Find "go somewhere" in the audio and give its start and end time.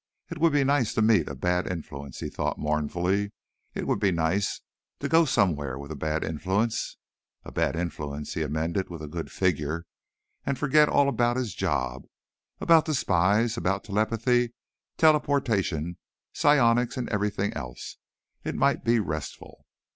5.07-5.77